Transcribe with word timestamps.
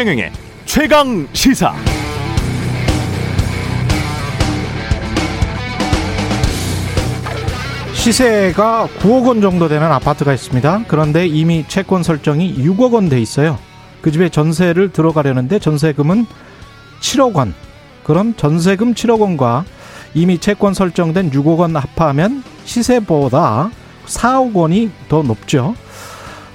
최경영의 0.00 0.32
최강 0.64 1.28
시사. 1.34 1.74
시세가 7.92 8.88
9억 8.98 9.26
원 9.26 9.40
정도 9.42 9.68
되는 9.68 9.86
아파트가 9.92 10.32
있습니다. 10.32 10.84
그런데 10.88 11.26
이미 11.26 11.66
채권 11.68 12.02
설정이 12.02 12.56
6억 12.64 12.92
원 12.94 13.10
돼 13.10 13.20
있어요. 13.20 13.58
그 14.00 14.10
집에 14.10 14.30
전세를 14.30 14.90
들어가려는데 14.92 15.58
전세금은 15.58 16.24
7억 17.02 17.34
원. 17.34 17.52
그럼 18.02 18.32
전세금 18.38 18.94
7억 18.94 19.20
원과 19.20 19.66
이미 20.14 20.38
채권 20.38 20.72
설정된 20.72 21.30
6억 21.30 21.58
원 21.58 21.76
합하면 21.76 22.42
시세보다 22.64 23.70
4억 24.06 24.54
원이 24.54 24.90
더 25.10 25.22
높죠. 25.22 25.74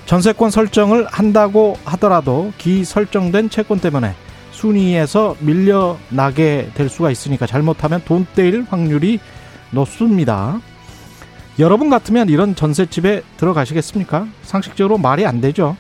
전세권 0.06 0.52
설정을 0.52 1.08
한다고 1.10 1.78
하더라도 1.86 2.54
기 2.58 2.84
설정된 2.84 3.50
채권 3.50 3.80
때문에 3.80 4.14
순위에서 4.52 5.36
밀려나게 5.40 6.70
될 6.76 6.90
수가 6.90 7.12
있으니까 7.12 7.46
잘못하면 7.48 8.02
돈 8.06 8.26
떼일 8.36 8.66
확률이 8.70 9.20
높습니다. 9.72 10.60
여러분 11.58 11.90
같으면 11.90 12.30
이런 12.30 12.56
전셋집에 12.56 13.24
들어가시겠습니까? 13.38 14.28
상식적으로 14.44 14.98
말이 14.98 15.26
안 15.26 15.42
되죠. 15.42 15.76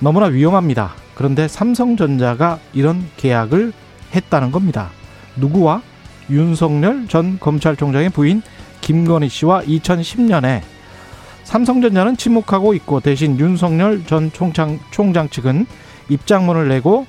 너무나 0.00 0.26
위험합니다. 0.26 0.92
그런데 1.14 1.46
삼성전자가 1.46 2.58
이런 2.72 3.06
계약을 3.16 3.72
했다는 4.14 4.50
겁니다. 4.50 4.90
누구와? 5.36 5.82
윤석열 6.30 7.06
전 7.06 7.38
검찰총장의 7.38 8.10
부인 8.10 8.42
김건희 8.80 9.28
씨와 9.28 9.62
2010년에 9.62 10.62
삼성전자는 11.44 12.16
침묵하고 12.16 12.74
있고 12.74 13.00
대신 13.00 13.38
윤석열 13.38 14.04
전 14.06 14.32
총장, 14.32 14.80
총장 14.90 15.28
측은 15.28 15.66
입장문을 16.08 16.68
내고 16.68 17.06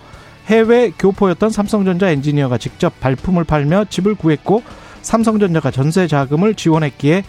해외 0.47 0.91
교포였던 0.97 1.49
삼성전자 1.49 2.09
엔지니어가 2.09 2.57
직접 2.57 2.99
발품을 2.99 3.43
팔며 3.43 3.85
집을 3.89 4.15
구했고 4.15 4.61
삼성전자가 5.01 5.71
전세 5.71 6.07
자금을 6.07 6.53
지원했기에 6.55 7.23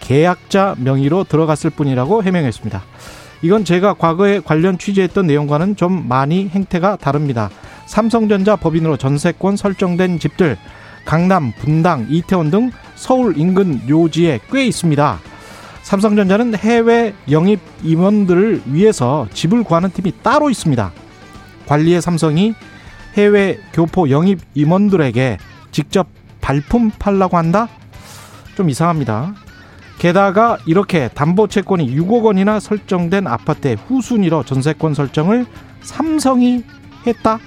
계약자 0.00 0.74
명의로 0.78 1.24
들어갔을 1.24 1.70
뿐이라고 1.70 2.22
해명했습니다. 2.22 2.82
이건 3.42 3.64
제가 3.64 3.94
과거에 3.94 4.40
관련 4.40 4.78
취재했던 4.78 5.26
내용과는 5.26 5.76
좀 5.76 6.08
많이 6.08 6.48
행태가 6.48 6.96
다릅니다. 6.96 7.50
삼성전자 7.86 8.56
법인으로 8.56 8.96
전세권 8.96 9.56
설정된 9.56 10.18
집들 10.18 10.56
강남, 11.04 11.52
분당, 11.58 12.06
이태원 12.08 12.50
등 12.50 12.70
서울 12.94 13.36
인근 13.36 13.80
요지에 13.88 14.40
꽤 14.50 14.64
있습니다. 14.66 15.18
삼성전자는 15.82 16.56
해외 16.56 17.14
영입 17.30 17.60
임원들을 17.82 18.62
위해서 18.66 19.26
집을 19.32 19.64
구하는 19.64 19.90
팀이 19.90 20.12
따로 20.22 20.48
있습니다. 20.48 20.92
관리의 21.66 22.00
삼성이 22.00 22.54
해외 23.14 23.58
교포 23.72 24.10
영입 24.10 24.40
임원들에게 24.54 25.38
직접 25.70 26.08
발품 26.40 26.90
팔라고 26.90 27.36
한다? 27.36 27.68
좀 28.56 28.70
이상합니다. 28.70 29.34
게다가 29.98 30.58
이렇게 30.66 31.08
담보 31.08 31.48
채권이 31.48 31.94
6억 31.96 32.24
원이나 32.24 32.58
설정된 32.58 33.26
아파트의 33.26 33.76
후순위로 33.86 34.44
전세권 34.44 34.94
설정을 34.94 35.46
삼성이 35.80 36.64
했다? 37.06 37.38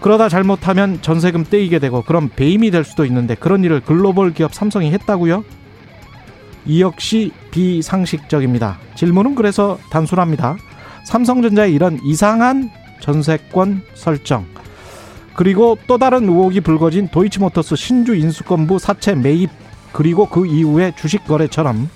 그러다 0.00 0.28
잘못하면 0.28 1.00
전세금 1.00 1.44
떼이게 1.44 1.78
되고 1.78 2.02
그럼 2.02 2.28
배임이 2.28 2.70
될 2.70 2.84
수도 2.84 3.04
있는데 3.06 3.34
그런 3.34 3.64
일을 3.64 3.80
글로벌 3.80 4.34
기업 4.34 4.54
삼성이 4.54 4.92
했다고요? 4.92 5.44
이 6.66 6.80
역시 6.80 7.32
비상식적입니다. 7.50 8.78
질문은 8.94 9.34
그래서 9.34 9.78
단순합니다. 9.90 10.56
삼성전자의 11.04 11.74
이런 11.74 11.98
이상한 12.04 12.70
전세권 13.00 13.82
설정 13.94 14.46
그리고 15.34 15.76
또 15.86 15.98
다른 15.98 16.24
의혹이 16.24 16.60
불거진 16.60 17.08
도이치모터스 17.08 17.76
신주 17.76 18.14
인수권부 18.14 18.78
사채 18.78 19.14
매입 19.14 19.50
그리고 19.92 20.26
그 20.28 20.46
이후의 20.46 20.94
주식 20.96 21.24
거래처럼 21.26 21.88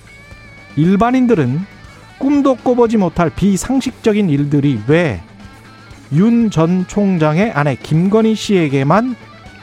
일반인들은 0.75 1.59
꿈도 2.19 2.55
꿔보지 2.55 2.97
못할 2.97 3.29
비상식적인 3.29 4.29
일들이 4.29 4.79
왜 4.87 5.21
윤 6.11 6.49
전 6.49 6.87
총장의 6.87 7.51
아내 7.51 7.75
김건희 7.75 8.33
씨에게만 8.33 9.15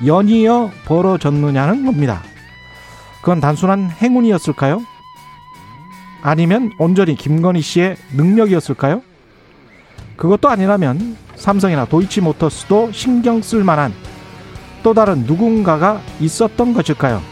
연이어 0.06 0.70
벌어졌느냐는 0.84 1.84
겁니다. 1.84 2.22
그건 3.20 3.40
단순한 3.40 3.90
행운이었을까요? 3.90 4.82
아니면 6.26 6.72
온전히 6.76 7.14
김건희 7.14 7.60
씨의 7.60 7.96
능력이었을까요? 8.16 9.00
그것도 10.16 10.48
아니라면 10.48 11.16
삼성이나 11.36 11.84
도이치모터스도 11.84 12.90
신경 12.90 13.40
쓸 13.40 13.62
만한 13.62 13.92
또 14.82 14.92
다른 14.92 15.20
누군가가 15.20 16.00
있었던 16.18 16.74
것일까요? 16.74 17.22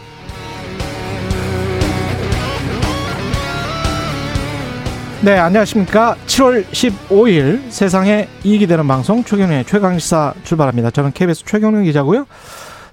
네, 5.23 5.37
안녕하십니까. 5.39 6.15
7월 6.25 6.63
15일 6.63 7.69
세상에 7.69 8.29
이익이 8.45 8.65
되는 8.65 8.87
방송 8.87 9.25
최경영의 9.25 9.65
최강시사 9.65 10.35
출발합니다. 10.45 10.91
저는 10.91 11.11
KBS 11.11 11.43
최경영 11.43 11.83
기자고요. 11.83 12.27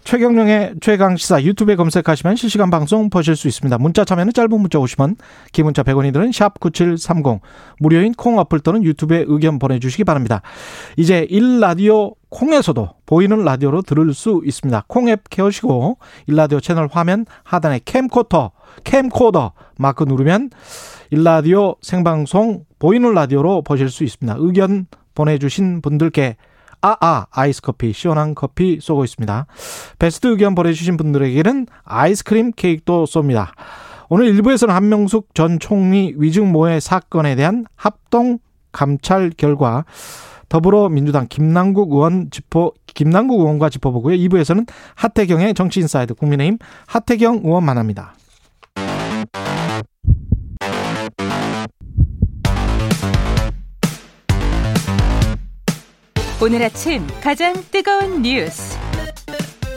최경영의 0.05 0.75
최강시사 0.81 1.43
유튜브에 1.43 1.77
검색하시면 1.77 2.37
실시간 2.37 2.71
방송 2.71 3.09
보실 3.09 3.37
수 3.37 3.49
있습니다. 3.49 3.79
문자 3.79 4.05
참여는 4.05 4.33
짧은 4.33 4.51
문자 4.61 4.79
50원, 4.79 5.17
긴 5.53 5.65
문자 5.65 5.83
100원이 5.83 6.13
드는 6.13 6.31
샵9730, 6.31 7.41
무료인 7.79 8.13
콩 8.13 8.39
어플 8.39 8.61
또는 8.61 8.83
유튜브에 8.83 9.25
의견 9.27 9.59
보내주시기 9.59 10.05
바랍니다. 10.05 10.43
이제 10.97 11.27
1라디오 11.31 12.15
콩에서도 12.31 12.91
보이는 13.07 13.45
라디오로 13.45 13.83
들을 13.83 14.13
수 14.13 14.43
있습니다. 14.45 14.85
콩 14.89 15.09
앱 15.09 15.31
켜시고 15.31 15.99
1라디오 16.29 16.63
채널 16.63 16.89
화면 16.91 17.25
하단에 17.45 17.81
캠코터, 17.85 18.51
캠코더 18.85 19.53
마크 19.79 20.05
누르면 20.05 20.51
일라디오 21.11 21.77
생방송 21.83 22.65
보이는 22.79 23.13
라디오로 23.13 23.63
보실 23.63 23.91
수 23.91 24.03
있습니다. 24.03 24.37
의견 24.41 24.87
보내주신 25.15 25.83
분들께 25.83 26.37
아아 26.83 26.97
아, 27.01 27.27
아이스 27.31 27.63
커피 27.63 27.93
시원한 27.93 28.35
커피 28.35 28.79
쏘고 28.81 29.05
있습니다. 29.05 29.47
베스트 29.99 30.27
의견 30.27 30.55
보내주신 30.55 30.97
분들에게는 30.97 31.67
아이스크림 31.85 32.53
케이크도 32.55 33.05
쏩니다. 33.05 33.53
오늘 34.09 34.33
1부에서는 34.35 34.69
한명숙 34.69 35.35
전 35.35 35.59
총리 35.59 36.13
위증 36.17 36.51
모해 36.53 36.81
사건에 36.81 37.37
대한 37.37 37.65
합동 37.77 38.39
감찰 38.73 39.31
결과 39.31 39.85
더불어민주당 40.49 41.29
김남국 41.29 41.93
의원 41.93 42.31
짚어 42.31 42.73
김남국 42.87 43.41
의원과 43.41 43.71
짚어보고요. 43.71 44.17
2부에서는 44.17 44.69
하태경의 44.97 45.55
정치인사이드 45.55 46.15
국민의힘 46.15 46.59
하태경 46.87 47.43
의원 47.45 47.65
만납니다. 47.65 48.15
오늘 56.43 56.61
아침 56.61 57.07
가장 57.23 57.55
뜨거운 57.71 58.21
뉴스 58.21 58.77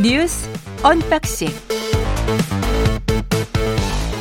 뉴스 0.01 0.49
언박싱 0.83 1.47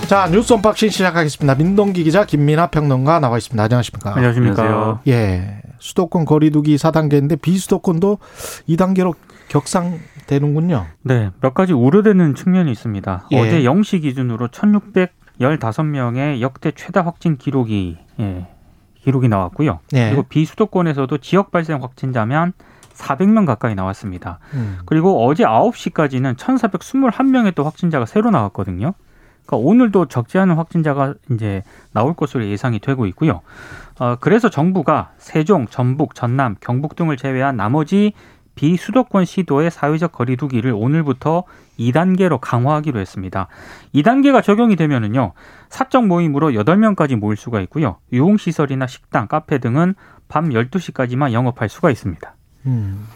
자 0.06 0.28
뉴스 0.30 0.52
언박싱 0.52 0.90
시작하겠습니다. 0.90 1.54
민동기 1.54 2.04
기자 2.04 2.26
김민아 2.26 2.66
평론가 2.66 3.18
나와 3.20 3.38
있습니다. 3.38 3.62
안녕하십니까? 3.62 4.14
안녕하십니까? 4.14 5.00
예, 5.08 5.62
수도권 5.78 6.26
거리두기 6.26 6.76
4단계인데 6.76 7.40
비수도권도 7.40 8.18
2단계로 8.68 9.14
격상되는군요. 9.48 10.84
네, 11.00 11.30
몇 11.40 11.54
가지 11.54 11.72
우려되는 11.72 12.34
측면이 12.34 12.70
있습니다. 12.70 13.28
예. 13.32 13.40
어제 13.40 13.62
0시 13.62 14.02
기준으로 14.02 14.48
1,615명의 14.48 16.42
역대 16.42 16.72
최다 16.72 17.06
확진 17.06 17.38
기록이 17.38 17.96
예, 18.20 18.48
기록이 19.04 19.28
나왔고요. 19.28 19.80
네. 19.92 20.08
그리고 20.08 20.22
비수도권에서도 20.24 21.18
지역 21.18 21.50
발생 21.50 21.82
확진자면 21.82 22.54
400명 22.94 23.46
가까이 23.46 23.74
나왔습니다. 23.74 24.38
음. 24.54 24.78
그리고 24.86 25.26
어제 25.26 25.44
9시까지는 25.44 26.36
1,421명의 26.36 27.54
또 27.54 27.64
확진자가 27.64 28.06
새로 28.06 28.30
나왔거든요. 28.30 28.94
그러니까 29.44 29.68
오늘도 29.68 30.06
적지 30.06 30.38
않은 30.38 30.56
확진자가 30.56 31.14
이제 31.30 31.62
나올 31.92 32.14
것으로 32.14 32.46
예상이 32.46 32.78
되고 32.78 33.04
있고요. 33.06 33.42
어, 33.98 34.16
그래서 34.18 34.48
정부가 34.48 35.10
세종, 35.18 35.66
전북, 35.66 36.14
전남, 36.14 36.56
경북 36.60 36.96
등을 36.96 37.16
제외한 37.18 37.56
나머지 37.56 38.14
비수도권 38.54 39.24
시도의 39.24 39.70
사회적 39.70 40.12
거리두기를 40.12 40.72
오늘부터 40.72 41.44
2단계로 41.78 42.38
강화하기로 42.40 43.00
했습니다. 43.00 43.48
2단계가 43.94 44.42
적용이 44.42 44.76
되면은요. 44.76 45.32
사적 45.68 46.06
모임으로 46.06 46.50
8명까지 46.50 47.16
모일 47.16 47.36
수가 47.36 47.60
있고요. 47.62 47.96
유흥 48.12 48.36
시설이나 48.36 48.86
식당, 48.86 49.26
카페 49.26 49.58
등은 49.58 49.94
밤 50.28 50.50
12시까지만 50.50 51.32
영업할 51.32 51.68
수가 51.68 51.90
있습니다. 51.90 52.34
음. 52.66 53.06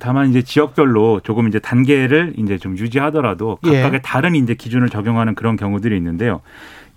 다만 0.00 0.28
이제 0.28 0.42
지역별로 0.42 1.20
조금 1.20 1.48
이제 1.48 1.58
단계를 1.58 2.34
이제 2.36 2.58
좀 2.58 2.76
유지하더라도 2.76 3.58
예. 3.64 3.76
각각의 3.76 3.94
예. 3.94 4.02
다른 4.02 4.34
이제 4.34 4.54
기준을 4.54 4.90
적용하는 4.90 5.34
그런 5.34 5.56
경우들이 5.56 5.96
있는데요. 5.96 6.42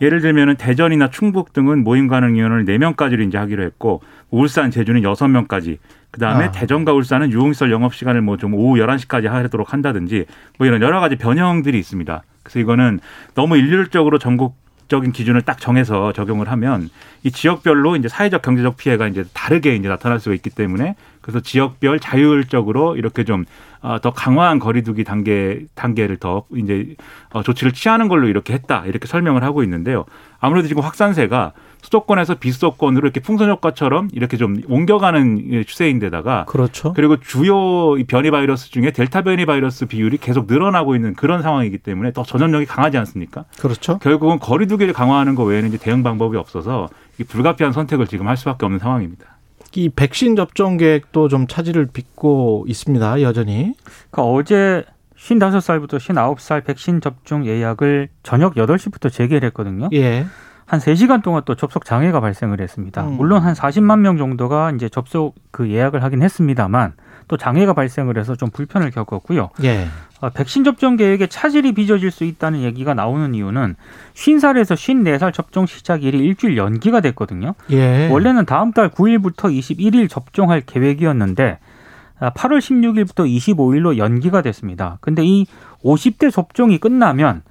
예를 0.02 0.20
들면은 0.20 0.56
대전이나 0.56 1.10
충북 1.10 1.54
등은 1.54 1.84
모임 1.84 2.08
가능 2.08 2.36
인원을 2.36 2.66
4명까지로 2.66 3.26
이제 3.28 3.38
하기로 3.38 3.64
했고 3.64 4.02
울산, 4.32 4.72
제주는 4.72 5.04
여섯 5.04 5.28
명까지 5.28 5.78
그다음에 6.10 6.46
아. 6.46 6.52
대전과 6.52 6.94
울산은 6.94 7.32
유흥시설 7.32 7.72
영업 7.72 7.94
시간을 7.94 8.22
뭐 8.22 8.38
좀 8.38 8.54
오후 8.54 8.80
열한 8.80 8.98
시까지 8.98 9.28
하도록 9.28 9.72
한다든지 9.72 10.26
뭐 10.58 10.66
이런 10.66 10.82
여러 10.82 11.00
가지 11.00 11.16
변형들이 11.16 11.78
있습니다. 11.78 12.24
그래서 12.44 12.60
이거는 12.60 13.00
너무 13.36 13.58
일률적으로 13.58 14.18
전국 14.18 14.56
적인 14.88 15.14
기준을 15.14 15.44
딱 15.44 15.58
정해서 15.60 16.12
적용을 16.12 16.50
하면 16.50 16.90
이 17.24 17.32
지역별로 17.32 17.96
이제 17.96 18.10
사회적 18.10 18.42
경제적 18.42 18.76
피해가 18.76 19.08
이제 19.08 19.24
다르게 19.34 19.76
이제 19.76 19.88
나타날 19.88 20.20
수가 20.20 20.36
있기 20.36 20.50
때문에 20.50 20.96
그래서 21.22 21.40
지역별 21.40 22.00
자율적으로 22.02 22.98
이렇게 22.98 23.24
좀 23.24 23.46
더 23.82 24.10
어, 24.10 24.14
강화한 24.14 24.60
거리두기 24.60 25.04
단계 25.04 25.66
단계를 25.74 26.18
더 26.18 26.44
이제 26.56 26.96
어, 27.32 27.42
조치를 27.42 27.72
취하는 27.72 28.08
걸로 28.08 28.28
이렇게 28.28 28.54
했다 28.54 28.84
이렇게 28.86 29.08
설명을 29.08 29.44
하고 29.44 29.64
있는데요. 29.64 30.06
아무래도 30.40 30.68
지금 30.68 30.84
확산세가 30.84 31.54
수도권에서 31.82 32.36
비수도권으로 32.36 33.08
이렇게 33.08 33.20
풍선 33.20 33.50
효과처럼 33.50 34.10
이렇게 34.14 34.38
좀 34.38 34.62
옮겨가는 34.68 35.64
추세인데다가 35.66 36.46
그렇죠. 36.46 36.94
그리고 36.94 37.18
주요 37.18 37.96
변이 38.06 38.30
바이러스 38.30 38.70
중에 38.70 38.92
델타 38.92 39.24
변이 39.24 39.48
바이러스 39.48 39.88
비율이 39.88 40.18
계속 40.18 40.46
늘어나고 40.46 40.96
있는 40.96 41.16
그런 41.16 41.42
상황이기 41.42 41.80
때문에 41.80 42.14
더 42.14 42.24
전염력이 42.24 42.68
강하지 42.68 43.00
않습니까? 43.00 43.46
그렇죠. 43.60 43.98
결국은 43.98 44.38
거리두기를 44.38 44.94
강화하는 44.94 45.34
거 45.34 45.44
외에는 45.44 45.70
이제 45.70 45.80
대응 45.80 46.04
방법이 46.04 46.38
없어서 46.38 46.88
불가피한 47.28 47.74
선택을 47.74 48.06
지금 48.06 48.28
할 48.28 48.38
수밖에 48.38 48.66
없는 48.66 48.78
상황입니다. 48.78 49.41
이 49.76 49.90
백신 49.90 50.36
접종 50.36 50.78
계획도 50.78 51.28
좀 51.28 51.48
차질을 51.48 51.88
빚고 51.88 52.66
있습니다. 52.68 53.22
여전히. 53.22 53.74
그러니까 54.10 54.24
어제 54.24 54.84
55살부터 55.18 55.98
59살 55.98 56.66
백신 56.66 57.00
접종 57.00 57.46
예약을 57.46 58.10
저녁 58.24 58.56
8시부터 58.56 59.12
재개를 59.12 59.48
했거든요. 59.48 59.90
예. 59.94 60.26
한 60.66 60.80
3시간 60.80 61.22
동안 61.22 61.44
또 61.46 61.56
접속 61.56 61.86
장애가 61.86 62.22
발생을 62.22 62.62
했습니다. 62.62 63.06
음. 63.06 63.18
물론 63.18 63.44
한 63.44 63.54
40만 63.54 64.00
명 64.00 64.18
정도가 64.18 64.72
이제 64.72 64.90
접속 64.90 65.36
그 65.52 65.70
예약을 65.70 66.02
하긴 66.04 66.22
했습니다만 66.22 66.94
또 67.32 67.38
장애가 67.38 67.72
발생을 67.72 68.18
해서 68.18 68.36
좀 68.36 68.50
불편을 68.50 68.92
겪었고요. 68.92 69.52
예. 69.64 69.88
어, 70.20 70.30
백신 70.32 70.66
접종 70.66 70.98
계획에 70.98 71.28
차질이 71.28 71.72
빚어질 71.72 72.12
수 72.12 72.26
있다는 72.26 72.62
얘기가 72.62 72.94
나오는 72.94 73.34
이유는 73.34 73.78
50살에서 74.16 74.76
54살 74.76 75.34
접종 75.34 75.66
시작일이 75.66 76.18
일주일 76.20 76.58
연기가 76.58 77.00
됐거든요. 77.00 77.56
예. 77.70 78.10
원래는 78.10 78.46
다음 78.46 78.74
달 78.74 78.90
9일부터 78.90 79.46
21일 79.46 80.10
접종할 80.10 80.60
계획이었는데 80.60 81.60
8월 82.20 82.56
아, 82.56 82.60
16일부터 82.60 83.26
25일로 83.26 83.96
연기가 83.96 84.42
됐습니다. 84.42 84.98
근데 85.00 85.24
이 85.24 85.46
50대 85.86 86.34
접종이 86.34 86.80
끝나면 86.80 87.44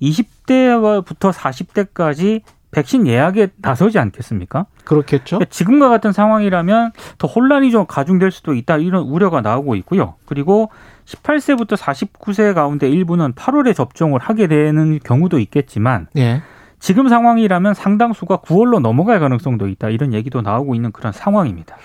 20대부터 0.00 1.32
40대까지 1.32 2.42
백신 2.74 3.06
예약에 3.06 3.48
나서지 3.56 3.98
않겠습니까? 3.98 4.66
그렇겠죠. 4.84 5.36
그러니까 5.36 5.50
지금과 5.50 5.88
같은 5.88 6.12
상황이라면 6.12 6.92
더 7.18 7.28
혼란이 7.28 7.70
좀 7.70 7.86
가중될 7.86 8.32
수도 8.32 8.52
있다 8.54 8.78
이런 8.78 9.04
우려가 9.04 9.40
나오고 9.40 9.76
있고요. 9.76 10.14
그리고 10.26 10.70
18세부터 11.06 11.76
49세 11.76 12.52
가운데 12.54 12.88
일부는 12.88 13.34
8월에 13.34 13.74
접종을 13.74 14.20
하게 14.20 14.48
되는 14.48 14.98
경우도 14.98 15.38
있겠지만 15.38 16.08
예. 16.16 16.42
지금 16.80 17.08
상황이라면 17.08 17.72
상당수가 17.72 18.38
9월로 18.38 18.80
넘어갈 18.80 19.20
가능성도 19.20 19.68
있다 19.68 19.88
이런 19.88 20.12
얘기도 20.12 20.42
나오고 20.42 20.74
있는 20.74 20.92
그런 20.92 21.12
상황입니다. 21.12 21.76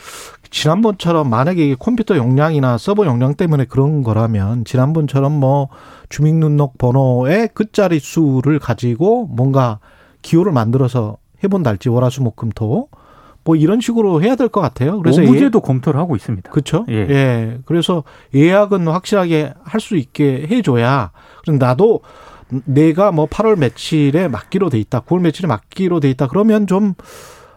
지난번처럼 0.50 1.30
만약에 1.30 1.76
컴퓨터 1.76 2.18
용량이나 2.18 2.78
서버 2.78 3.06
용량 3.06 3.36
때문에 3.36 3.66
그런 3.66 4.02
거라면 4.04 4.66
지난번처럼 4.66 5.32
뭐 5.32 5.70
주민등록 6.10 6.78
번호의 6.78 7.50
끝자리 7.54 8.00
수를 8.00 8.60
가지고 8.60 9.28
뭔가 9.28 9.80
기호를 10.22 10.52
만들어서 10.52 11.18
해본다 11.44 11.70
할지 11.72 11.90
월화수목금토 11.90 12.90
뭐 13.46 13.56
이런 13.56 13.80
식으로 13.82 14.22
해야 14.22 14.36
될 14.36 14.50
것 14.50 14.62
같아요. 14.62 15.00
그래서 15.00 15.22
오제도 15.22 15.60
예, 15.64 15.68
검토를 15.68 16.00
하고 16.00 16.16
있습니다. 16.16 16.52
그렇죠. 16.52 16.86
예. 16.90 16.94
예. 17.10 17.58
그래서 17.66 18.04
예약은 18.36 18.88
확실하게 18.88 19.54
할 19.64 19.80
수 19.80 19.96
있게 19.96 20.48
해줘야. 20.52 21.12
그럼 21.44 21.58
나도 21.58 22.02
내가 22.66 23.12
뭐 23.12 23.28
8월 23.28 23.58
며칠에 23.58 24.28
맞기로 24.28 24.70
돼 24.70 24.78
있다, 24.80 25.02
9월 25.02 25.22
며칠에 25.22 25.48
맞기로 25.48 26.00
돼 26.00 26.10
있다. 26.10 26.28
그러면 26.28 26.68
좀 26.68 26.94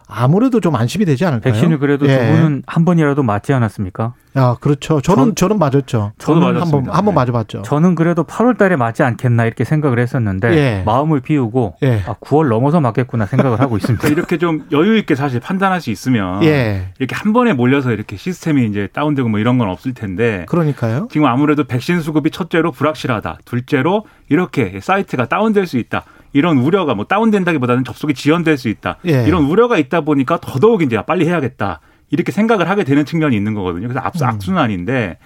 아무래도 0.07 0.59
좀 0.59 0.75
안심이 0.75 1.05
되지 1.05 1.25
않을까요? 1.25 1.53
백신을 1.53 1.79
그래도 1.79 2.07
예. 2.07 2.17
두 2.17 2.25
분은 2.25 2.63
한 2.65 2.85
번이라도 2.85 3.23
맞지 3.23 3.51
않았습니까? 3.53 4.13
아, 4.35 4.55
그렇죠. 4.59 4.99
저는 5.01 5.23
전, 5.25 5.35
저는 5.35 5.59
맞았죠. 5.59 6.13
저도 6.17 6.41
한번 6.45 6.87
한번 6.89 7.05
네. 7.05 7.11
맞아봤죠. 7.11 7.61
저는 7.63 7.95
그래도 7.95 8.23
8월 8.23 8.57
달에 8.57 8.75
맞지 8.75 9.03
않겠나 9.03 9.45
이렇게 9.45 9.63
생각을 9.63 9.99
했었는데 9.99 10.55
예. 10.55 10.83
마음을 10.85 11.19
비우고 11.19 11.75
예. 11.83 12.01
아, 12.07 12.13
9월 12.13 12.47
넘어서 12.49 12.79
맞겠구나 12.81 13.25
생각을 13.25 13.59
하고 13.59 13.77
있습니다. 13.77 14.07
이렇게 14.07 14.37
좀 14.37 14.65
여유 14.71 14.97
있게 14.97 15.15
사실 15.15 15.39
판단할 15.39 15.81
수 15.81 15.91
있으면 15.91 16.43
예. 16.43 16.89
이렇게 16.99 17.15
한 17.15 17.33
번에 17.33 17.53
몰려서 17.53 17.91
이렇게 17.91 18.17
시스템이 18.17 18.65
이제 18.67 18.87
다운되고 18.91 19.29
뭐 19.29 19.39
이런 19.39 19.57
건 19.57 19.69
없을 19.69 19.93
텐데 19.93 20.45
그러니까요. 20.49 21.07
지금 21.11 21.27
아무래도 21.27 21.63
백신 21.65 22.01
수급이 22.01 22.31
첫째로 22.31 22.71
불확실하다. 22.71 23.39
둘째로 23.45 24.05
이렇게 24.29 24.79
사이트가 24.81 25.27
다운될 25.27 25.67
수 25.67 25.77
있다. 25.77 26.03
이런 26.33 26.57
우려가 26.57 26.95
뭐 26.95 27.05
다운된다기보다는 27.05 27.83
접속이 27.83 28.15
지연될 28.15 28.57
수 28.57 28.67
있다. 28.67 28.97
예. 29.05 29.25
이런 29.27 29.43
우려가 29.45 29.77
있다 29.77 30.01
보니까 30.01 30.39
더더욱 30.41 30.81
이제 30.81 30.99
빨리 31.05 31.27
해야겠다. 31.27 31.79
이렇게 32.13 32.31
생각을 32.31 32.69
하게 32.69 32.83
되는 32.83 33.05
측면이 33.05 33.35
있는 33.35 33.55
거거든요. 33.55 33.87
그래서 33.87 33.99
앞, 34.05 34.15
음. 34.21 34.23
악순환인데 34.23 35.17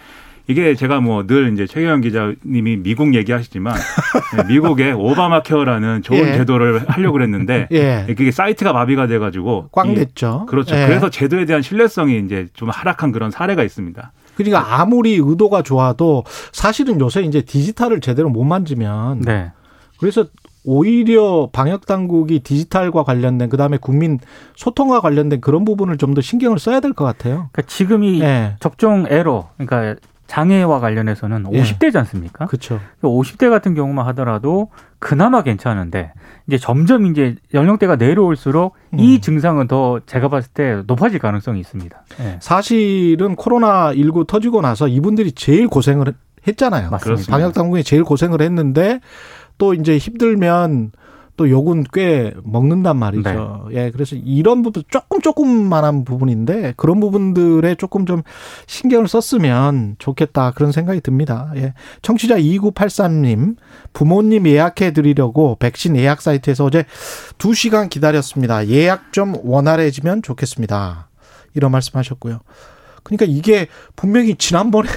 이게 0.49 0.73
제가 0.75 1.01
뭐 1.01 1.27
늘 1.27 1.51
이제 1.51 1.67
최경영 1.67 1.99
기자님이 1.99 2.77
미국 2.77 3.13
얘기하시지만 3.13 3.75
네, 4.37 4.43
미국의 4.47 4.93
오바마 4.93 5.41
케어라는 5.41 6.01
좋은 6.01 6.19
예. 6.19 6.37
제도를 6.37 6.87
하려고 6.87 7.13
그랬는데 7.13 7.67
예. 7.73 8.05
그게 8.07 8.31
사이트가 8.31 8.71
마비가 8.71 9.07
돼가지고 9.07 9.67
꽝 9.73 9.93
됐죠. 9.93 10.45
그렇죠. 10.47 10.77
예. 10.77 10.87
그래서 10.87 11.09
제도에 11.09 11.43
대한 11.43 11.61
신뢰성이 11.61 12.19
이제 12.19 12.47
좀 12.53 12.69
하락한 12.69 13.11
그런 13.11 13.31
사례가 13.31 13.63
있습니다. 13.63 14.13
그러니까 14.35 14.79
아무리 14.79 15.15
의도가 15.21 15.63
좋아도 15.63 16.23
사실은 16.53 17.01
요새 17.01 17.23
이제 17.23 17.41
디지털을 17.41 17.99
제대로 17.99 18.29
못 18.29 18.45
만지면 18.45 19.21
네. 19.21 19.51
그래서 19.99 20.25
오히려 20.65 21.49
방역 21.53 21.85
당국이 21.85 22.39
디지털과 22.39 23.03
관련된 23.03 23.49
그다음에 23.49 23.77
국민 23.77 24.19
소통과 24.55 24.99
관련된 24.99 25.39
그런 25.41 25.63
부분을 25.65 25.97
좀 25.97 26.13
더 26.13 26.21
신경을 26.21 26.57
써야 26.59 26.79
될 26.79 26.93
것 26.93 27.05
같아요. 27.05 27.49
그러니까 27.51 27.61
지금 27.67 28.03
이 28.03 28.19
네. 28.19 28.55
접종 28.59 29.05
에러 29.09 29.49
그러니까 29.57 29.99
장애와 30.27 30.79
관련해서는 30.81 31.43
50대지 31.43 31.95
예. 31.95 31.99
않습니까? 31.99 32.47
그렇죠. 32.47 32.79
50대 33.01 33.49
같은 33.49 33.75
경우만 33.75 34.05
하더라도 34.07 34.69
그나마 34.99 35.41
괜찮은데 35.41 36.11
이제 36.47 36.57
점점 36.57 37.05
이제 37.05 37.35
연령대가 37.53 37.95
내려올수록 37.95 38.75
음. 38.93 38.99
이 38.99 39.21
증상은 39.21 39.67
더 39.67 39.99
제가 40.05 40.27
봤을 40.27 40.51
때 40.53 40.81
높아질 40.85 41.19
가능성이 41.19 41.59
있습니다. 41.61 42.03
네. 42.19 42.37
사실은 42.41 43.35
코로나 43.35 43.93
19 43.93 44.25
터지고 44.27 44.61
나서 44.61 44.87
이분들이 44.89 45.31
제일 45.31 45.67
고생을 45.67 46.13
했잖아요. 46.47 46.89
맞습니다. 46.89 47.31
방역 47.31 47.53
당국이 47.53 47.83
제일 47.83 48.03
고생을 48.03 48.41
했는데 48.41 48.99
또 49.57 49.73
이제 49.73 49.97
힘들면 49.97 50.91
또 51.37 51.49
욕은 51.51 51.85
꽤 51.93 52.33
먹는단 52.43 52.97
말이죠. 52.97 53.67
네. 53.69 53.75
예, 53.85 53.91
그래서 53.91 54.15
이런 54.15 54.63
부분 54.63 54.81
조금 54.89 55.21
조금만한 55.21 56.03
부분인데 56.03 56.73
그런 56.77 56.99
부분들에 56.99 57.75
조금 57.75 58.07
좀 58.07 58.23
신경을 58.65 59.07
썼으면 59.07 59.97
좋겠다 59.99 60.51
그런 60.51 60.71
생각이 60.71 60.99
듭니다. 61.01 61.51
예. 61.55 61.75
청취자 62.01 62.39
2983님 62.39 63.55
부모님 63.93 64.47
예약해 64.47 64.91
드리려고 64.93 65.55
백신 65.59 65.95
예약 65.95 66.23
사이트에서 66.23 66.65
어제 66.65 66.85
2 67.37 67.53
시간 67.53 67.87
기다렸습니다. 67.87 68.67
예약 68.67 69.13
좀 69.13 69.35
원활해지면 69.43 70.23
좋겠습니다. 70.23 71.07
이런 71.53 71.71
말씀하셨고요. 71.71 72.39
그러니까 73.03 73.25
이게 73.27 73.67
분명히 73.95 74.35
지난번에 74.35 74.89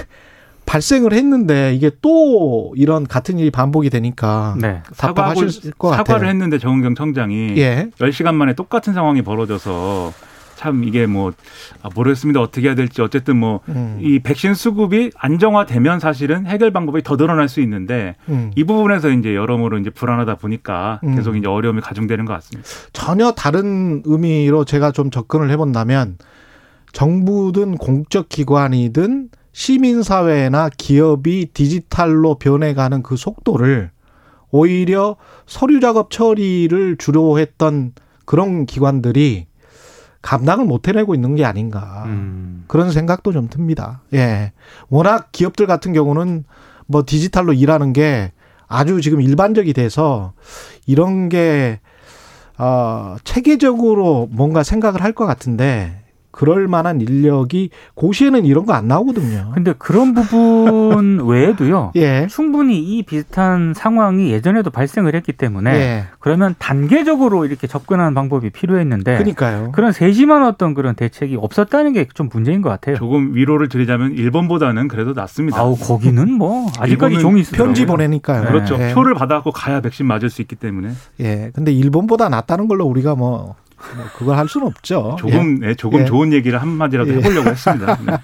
발생을 0.71 1.11
했는데 1.11 1.73
이게 1.75 1.91
또 2.01 2.73
이런 2.77 3.05
같은 3.05 3.37
일이 3.37 3.51
반복이 3.51 3.89
되니까 3.89 4.55
네. 4.57 4.81
답답하실 4.95 5.73
것 5.73 5.89
같아요. 5.89 6.05
사과를 6.05 6.29
했는데 6.29 6.59
정은경 6.59 6.95
청장이 6.95 7.55
예. 7.57 7.89
10시간 7.99 8.35
만에 8.35 8.53
똑같은 8.53 8.93
상황이 8.93 9.21
벌어져서 9.21 10.13
참 10.55 10.85
이게 10.85 11.07
뭐 11.07 11.33
아, 11.81 11.89
모르겠습니다. 11.93 12.39
어떻게 12.39 12.67
해야 12.67 12.75
될지 12.75 13.01
어쨌든 13.01 13.35
뭐이 13.35 13.59
음. 13.67 14.19
백신 14.23 14.53
수급이 14.53 15.11
안정화되면 15.17 15.99
사실은 15.99 16.45
해결 16.45 16.71
방법이 16.71 17.03
더 17.03 17.17
늘어날 17.17 17.49
수 17.49 17.59
있는데 17.59 18.15
음. 18.29 18.51
이 18.55 18.63
부분에서 18.63 19.09
이제 19.09 19.35
여러모로 19.35 19.77
이제 19.77 19.89
불안하다 19.89 20.35
보니까 20.35 21.01
음. 21.03 21.17
계속 21.17 21.35
이제 21.35 21.49
어려움이 21.49 21.81
가중되는 21.81 22.23
것 22.23 22.31
같습니다. 22.35 22.69
전혀 22.93 23.31
다른 23.31 24.03
의미로 24.05 24.63
제가 24.63 24.93
좀 24.93 25.11
접근을 25.11 25.49
해본다면 25.49 26.17
정부든 26.93 27.75
공적 27.75 28.29
기관이든 28.29 29.29
시민사회나 29.53 30.69
기업이 30.77 31.49
디지털로 31.53 32.35
변해가는 32.35 33.03
그 33.03 33.17
속도를 33.17 33.91
오히려 34.49 35.15
서류 35.45 35.79
작업 35.79 36.11
처리를 36.11 36.97
주로 36.97 37.39
했던 37.39 37.93
그런 38.25 38.65
기관들이 38.65 39.47
감당을 40.21 40.65
못 40.65 40.87
해내고 40.87 41.15
있는 41.15 41.35
게 41.35 41.45
아닌가. 41.45 42.03
음. 42.05 42.63
그런 42.67 42.91
생각도 42.91 43.31
좀 43.31 43.49
듭니다. 43.49 44.01
예. 44.13 44.51
워낙 44.89 45.29
기업들 45.31 45.65
같은 45.67 45.93
경우는 45.93 46.43
뭐 46.85 47.03
디지털로 47.05 47.53
일하는 47.53 47.91
게 47.93 48.31
아주 48.67 49.01
지금 49.01 49.21
일반적이 49.21 49.73
돼서 49.73 50.33
이런 50.85 51.27
게, 51.29 51.79
어, 52.57 53.15
체계적으로 53.23 54.27
뭔가 54.31 54.63
생각을 54.63 55.01
할 55.03 55.13
것 55.13 55.25
같은데 55.25 56.00
그럴 56.31 56.67
만한 56.67 57.01
인력이 57.01 57.69
고시에는 57.95 58.45
이런 58.45 58.65
거 58.65 58.71
안 58.71 58.87
나오거든요. 58.87 59.51
근데 59.53 59.73
그런 59.77 60.13
부분 60.13 61.19
외에도요. 61.27 61.91
예. 61.97 62.27
충분히 62.29 62.79
이 62.79 63.03
비슷한 63.03 63.73
상황이 63.75 64.31
예전에도 64.31 64.69
발생을 64.69 65.13
했기 65.13 65.33
때문에 65.33 65.73
예. 65.75 66.03
그러면 66.19 66.55
단계적으로 66.57 67.45
이렇게 67.45 67.67
접근하는 67.67 68.13
방법이 68.13 68.49
필요했는데 68.49 69.13
그러니까요. 69.17 69.71
그런 69.73 69.91
세심한 69.91 70.43
어떤 70.43 70.73
그런 70.73 70.95
대책이 70.95 71.35
없었다는 71.35 71.93
게 71.93 72.07
좀 72.13 72.29
문제인 72.31 72.61
것 72.61 72.69
같아요. 72.69 72.95
조금 72.97 73.35
위로를 73.35 73.69
드리자면 73.69 74.11
일본보다는 74.13 74.87
그래도 74.87 75.13
낫습니다. 75.13 75.59
아우 75.59 75.77
거기는 75.77 76.31
뭐 76.33 76.67
아직까지 76.79 77.19
종이 77.19 77.41
있어요. 77.41 77.57
편지 77.63 77.85
보내니까요. 77.85 78.45
그렇죠. 78.47 78.77
예. 78.79 78.93
표를 78.93 79.13
받아갖고 79.13 79.51
가야 79.51 79.81
백신 79.81 80.05
맞을 80.05 80.29
수 80.29 80.41
있기 80.41 80.55
때문에 80.55 80.91
예. 81.19 81.51
근데 81.53 81.71
일본보다 81.71 82.29
낫다는 82.29 82.67
걸로 82.67 82.85
우리가 82.85 83.15
뭐, 83.15 83.55
뭐 83.95 84.05
그걸 84.17 84.37
할 84.37 84.47
수는 84.47 84.67
없죠. 84.67 85.15
조금 85.19 85.63
예. 85.63 85.75
조금 85.75 86.01
예. 86.01 86.05
좋은 86.05 86.33
얘기를 86.33 86.61
한 86.61 86.67
마디라도 86.69 87.11
예. 87.11 87.17
해보려고 87.17 87.49
했습니다. 87.49 87.97
네. 88.05 88.17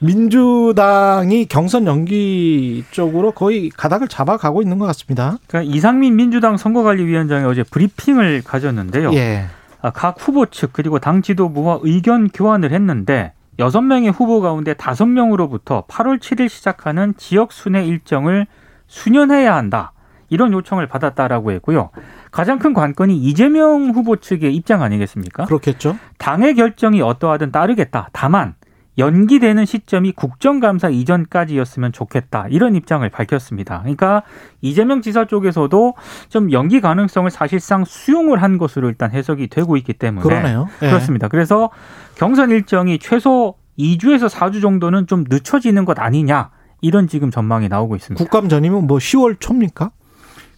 민주당이 0.00 1.46
경선 1.46 1.86
연기 1.86 2.84
쪽으로 2.90 3.32
거의 3.32 3.70
가닥을 3.70 4.08
잡아가고 4.08 4.62
있는 4.62 4.78
것 4.78 4.86
같습니다. 4.86 5.38
그러니까 5.46 5.74
이상민 5.74 6.16
민주당 6.16 6.56
선거관리위원장이 6.56 7.44
어제 7.44 7.62
브리핑을 7.62 8.42
가졌는데요. 8.44 9.12
예. 9.14 9.46
아, 9.82 9.90
각 9.90 10.16
후보 10.18 10.46
측 10.46 10.72
그리고 10.72 10.98
당 10.98 11.22
지도부와 11.22 11.80
의견 11.82 12.28
교환을 12.28 12.72
했는데 12.72 13.32
여섯 13.58 13.80
명의 13.82 14.10
후보 14.10 14.40
가운데 14.40 14.74
다섯 14.74 15.06
명으로부터 15.06 15.84
8월 15.86 16.18
7일 16.18 16.48
시작하는 16.48 17.14
지역 17.16 17.52
순회 17.52 17.84
일정을 17.84 18.46
수년해야 18.86 19.54
한다. 19.54 19.92
이런 20.30 20.52
요청을 20.52 20.86
받았다라고 20.86 21.50
했고요. 21.52 21.90
가장 22.30 22.58
큰 22.58 22.72
관건이 22.72 23.16
이재명 23.18 23.90
후보 23.90 24.16
측의 24.16 24.54
입장 24.54 24.82
아니겠습니까? 24.82 25.44
그렇겠죠. 25.44 25.96
당의 26.18 26.54
결정이 26.54 27.02
어떠하든 27.02 27.52
따르겠다. 27.52 28.08
다만 28.12 28.54
연기되는 28.98 29.64
시점이 29.64 30.12
국정감사 30.12 30.90
이전까지였으면 30.90 31.92
좋겠다. 31.92 32.46
이런 32.50 32.76
입장을 32.76 33.08
밝혔습니다. 33.08 33.80
그러니까 33.80 34.22
이재명 34.60 35.00
지사 35.00 35.26
쪽에서도 35.26 35.94
좀 36.28 36.52
연기 36.52 36.80
가능성을 36.80 37.30
사실상 37.30 37.84
수용을 37.84 38.42
한 38.42 38.58
것으로 38.58 38.88
일단 38.88 39.10
해석이 39.10 39.48
되고 39.48 39.76
있기 39.76 39.94
때문에 39.94 40.22
그러네요. 40.22 40.68
예. 40.82 40.88
그렇습니다. 40.88 41.28
그래서 41.28 41.70
경선 42.16 42.50
일정이 42.50 42.98
최소 42.98 43.54
2주에서 43.78 44.28
4주 44.28 44.60
정도는 44.60 45.06
좀 45.06 45.24
늦춰지는 45.28 45.84
것 45.84 45.98
아니냐. 45.98 46.50
이런 46.82 47.08
지금 47.08 47.30
전망이 47.30 47.68
나오고 47.68 47.96
있습니다. 47.96 48.22
국감 48.22 48.48
전이면 48.48 48.86
뭐 48.86 48.98
10월 48.98 49.38
초입니까? 49.38 49.90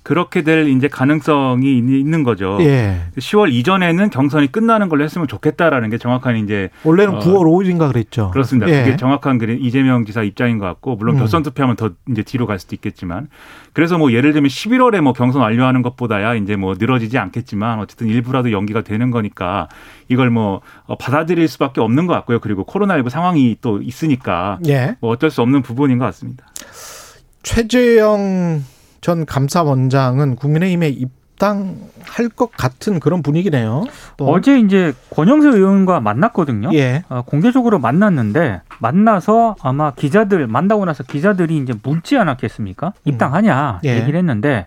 그렇게 0.02 0.42
될 0.42 0.68
이제 0.68 0.88
가능성이 0.88 1.78
있는 1.78 2.24
거죠. 2.24 2.58
예. 2.60 3.02
10월 3.16 3.52
이전에는 3.52 4.10
경선이 4.10 4.50
끝나는 4.50 4.88
걸로 4.88 5.04
했으면 5.04 5.28
좋겠다라는 5.28 5.90
게 5.90 5.98
정확한 5.98 6.36
이제 6.38 6.70
원래는 6.82 7.16
어, 7.16 7.18
9월 7.20 7.44
5일인가 7.44 7.88
그랬죠. 7.92 8.30
그렇습니다. 8.32 8.68
예. 8.68 8.82
그게 8.82 8.96
정확한 8.96 9.38
그 9.38 9.56
이재명 9.60 10.04
지사 10.04 10.22
입장인 10.22 10.58
것 10.58 10.66
같고 10.66 10.96
물론 10.96 11.14
음. 11.14 11.18
결선 11.20 11.44
투표하면 11.44 11.76
더 11.76 11.90
이제 12.10 12.22
뒤로 12.22 12.46
갈 12.46 12.58
수도 12.58 12.74
있겠지만 12.74 13.28
그래서 13.72 13.96
뭐 13.96 14.12
예를 14.12 14.32
들면 14.32 14.48
11월에 14.48 15.00
뭐 15.00 15.12
경선 15.12 15.40
완료하는 15.40 15.82
것보다야 15.82 16.34
이제 16.34 16.56
뭐 16.56 16.74
늘어지지 16.76 17.18
않겠지만 17.18 17.78
어쨌든 17.78 18.08
일부라도 18.08 18.50
연기가 18.50 18.82
되는 18.82 19.12
거니까 19.12 19.68
이걸 20.08 20.30
뭐 20.30 20.62
어, 20.86 20.96
받아들일 20.96 21.46
수밖에 21.46 21.80
없는 21.80 22.08
것 22.08 22.14
같고요. 22.14 22.40
그리고 22.40 22.64
코로나19 22.66 23.08
상황이 23.08 23.56
또 23.60 23.80
있으니까 23.80 24.58
예. 24.66 24.96
뭐 25.00 25.10
어쩔 25.10 25.30
수 25.30 25.42
없는 25.42 25.62
부분인 25.62 25.98
것 25.98 26.06
같습니다. 26.06 26.44
최재형 27.44 28.62
전 29.02 29.26
감사원장은 29.26 30.36
국민의힘에 30.36 30.88
입당할 30.88 32.28
것 32.34 32.52
같은 32.52 33.00
그런 33.00 33.20
분위기네요. 33.20 33.84
또. 34.16 34.28
어제 34.28 34.58
이제 34.60 34.94
권영세 35.10 35.48
의원과 35.48 36.00
만났거든요. 36.00 36.70
예. 36.72 37.02
어, 37.08 37.22
공개적으로 37.22 37.80
만났는데 37.80 38.62
만나서 38.78 39.56
아마 39.60 39.90
기자들 39.90 40.46
만나고 40.46 40.84
나서 40.84 41.02
기자들이 41.02 41.58
이제 41.58 41.74
묻지 41.82 42.16
않았겠습니까? 42.16 42.92
입당하냐 43.04 43.80
예. 43.84 43.98
얘기를 43.98 44.18
했는데 44.18 44.66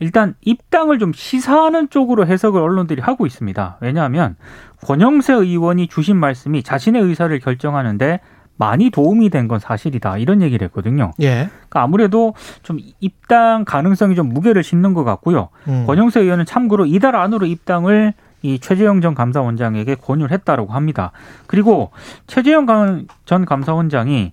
일단 0.00 0.34
입당을 0.42 0.98
좀 0.98 1.12
시사하는 1.14 1.88
쪽으로 1.88 2.26
해석을 2.26 2.60
언론들이 2.60 3.00
하고 3.00 3.24
있습니다. 3.24 3.78
왜냐하면 3.80 4.36
권영세 4.82 5.32
의원이 5.32 5.88
주신 5.88 6.16
말씀이 6.18 6.62
자신의 6.62 7.00
의사를 7.02 7.36
결정하는데 7.38 8.20
많이 8.62 8.90
도움이 8.90 9.28
된 9.30 9.48
건 9.48 9.58
사실이다 9.58 10.18
이런 10.18 10.40
얘기를 10.40 10.64
했거든요. 10.66 11.10
예. 11.20 11.48
그러니까 11.50 11.82
아무래도 11.82 12.34
좀 12.62 12.78
입당 13.00 13.64
가능성이 13.64 14.14
좀 14.14 14.28
무게를 14.28 14.62
싣는 14.62 14.94
것 14.94 15.02
같고요. 15.04 15.48
음. 15.68 15.84
권영세 15.86 16.20
의원은 16.20 16.44
참고로 16.46 16.86
이달 16.86 17.16
안으로 17.16 17.46
입당을 17.46 18.14
이 18.42 18.58
최재형 18.60 19.00
전 19.00 19.14
감사원장에게 19.14 19.96
권유를 19.96 20.30
했다라고 20.32 20.72
합니다. 20.72 21.10
그리고 21.46 21.90
최재형 22.28 22.66
감- 22.66 23.06
전 23.24 23.44
감사원장이 23.44 24.32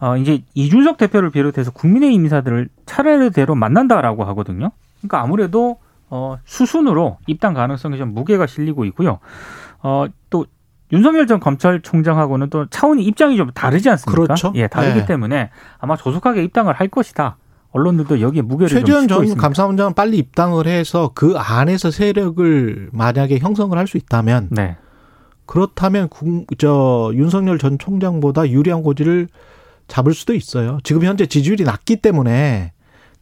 어 0.00 0.16
이제 0.16 0.42
이준석 0.54 0.96
대표를 0.96 1.30
비롯해서 1.30 1.70
국민의힘 1.70 2.24
인사들을 2.24 2.68
차례대로 2.86 3.54
만난다라고 3.54 4.24
하거든요. 4.24 4.70
그러니까 4.98 5.20
아무래도 5.22 5.78
어 6.10 6.36
수순으로 6.44 7.18
입당 7.26 7.54
가능성이 7.54 7.96
좀 7.98 8.12
무게가 8.12 8.46
실리고 8.46 8.84
있고요. 8.86 9.18
어또 9.82 10.46
윤석열 10.92 11.26
전 11.26 11.40
검찰총장하고는 11.40 12.50
또 12.50 12.66
차원이 12.66 13.02
입장이 13.04 13.36
좀 13.36 13.50
다르지 13.52 13.88
않습니까? 13.90 14.22
그렇죠. 14.22 14.52
예, 14.56 14.66
다르기 14.68 15.00
네. 15.00 15.06
때문에 15.06 15.50
아마 15.78 15.96
조속하게 15.96 16.44
입당을 16.44 16.74
할 16.74 16.88
것이다. 16.88 17.36
언론들도 17.70 18.20
여기에 18.20 18.42
무게를 18.42 18.68
싣고 18.68 18.84
전 18.84 19.02
있습니다. 19.24 19.40
감사원장은 19.40 19.94
빨리 19.94 20.18
입당을 20.18 20.66
해서 20.66 21.10
그 21.14 21.34
안에서 21.38 21.90
세력을 21.90 22.90
만약에 22.92 23.38
형성을 23.38 23.76
할 23.78 23.86
수 23.86 23.96
있다면 23.96 24.48
네. 24.50 24.76
그렇다면 25.46 26.08
국- 26.08 26.46
저 26.58 27.10
윤석열 27.14 27.58
전 27.58 27.78
총장보다 27.78 28.48
유리한 28.50 28.82
고지를 28.82 29.28
잡을 29.88 30.12
수도 30.14 30.34
있어요. 30.34 30.78
지금 30.84 31.02
현재 31.04 31.26
지지율이 31.26 31.64
낮기 31.64 31.96
때문에 31.96 32.72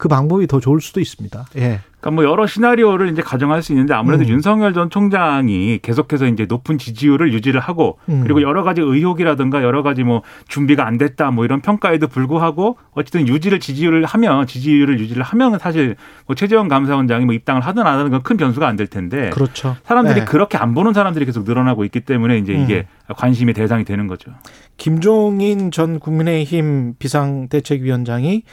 그 0.01 0.09
방법이 0.09 0.47
더 0.47 0.61
좋을 0.61 0.81
수도 0.81 0.99
있습니다. 0.99 1.45
예. 1.57 1.81
그러니까 2.01 2.23
뭐 2.23 2.25
여러 2.25 2.47
시나리오를 2.47 3.11
이제 3.11 3.21
가정할 3.21 3.63
수 3.63 3.73
있는데 3.73 3.93
아무래도 3.93 4.25
음. 4.25 4.31
윤석열 4.31 4.73
전 4.73 4.89
총장이 4.89 5.81
계속해서 5.83 6.27
이제 6.29 6.47
높은 6.47 6.79
지지율을 6.79 7.35
유지를 7.35 7.61
하고 7.61 7.99
음. 8.09 8.23
그리고 8.23 8.41
여러 8.41 8.63
가지 8.63 8.81
의혹이라든가 8.81 9.63
여러 9.63 9.83
가지 9.83 10.03
뭐 10.03 10.23
준비가 10.49 10.87
안 10.87 10.97
됐다 10.97 11.31
뭐 11.31 11.45
이런 11.45 11.61
평가에도 11.61 12.09
불구하고 12.09 12.79
어쨌든 12.93 13.29
유지를 13.29 13.61
지지율을 13.61 14.07
하면 14.07 14.47
지지율을 14.47 14.99
유지를 15.01 15.23
하면 15.23 15.59
사실 15.59 15.97
뭐 16.27 16.35
최재형 16.35 16.69
감사원장이 16.69 17.27
뭐 17.27 17.35
입당을 17.35 17.61
하든 17.61 17.87
안 17.87 17.99
하든 17.99 18.11
건 18.11 18.23
큰 18.23 18.39
변수가 18.39 18.67
안 18.67 18.77
될 18.77 18.87
텐데 18.87 19.29
그렇죠. 19.29 19.77
사람들이 19.85 20.21
네. 20.21 20.25
그렇게 20.25 20.57
안 20.57 20.73
보는 20.73 20.95
사람들이 20.95 21.27
계속 21.27 21.45
늘어나고 21.45 21.85
있기 21.85 22.01
때문에 22.01 22.39
이제 22.39 22.55
음. 22.55 22.63
이게 22.63 22.87
관심의 23.15 23.53
대상이 23.53 23.85
되는 23.85 24.07
거죠. 24.07 24.31
김종인 24.79 25.71
전 25.71 25.99
국민의힘 26.01 26.95
비상대책위원장이 26.99 28.45